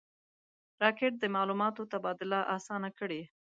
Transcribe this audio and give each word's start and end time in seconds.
راکټ 0.81 1.13
د 1.19 1.25
معلوماتو 1.35 1.81
تبادله 1.91 2.39
آسانه 2.57 2.89
کړې 2.99 3.21